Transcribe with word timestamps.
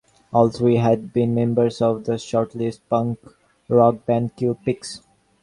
All 0.33 0.49
three 0.49 0.77
had 0.77 1.13
been 1.13 1.35
members 1.35 1.79
of 1.79 2.05
the 2.05 2.17
short-lived 2.17 2.79
punk 2.89 3.19
rock 3.69 4.03
band 4.07 4.35
Kill 4.35 4.55
Pigs. 4.55 5.03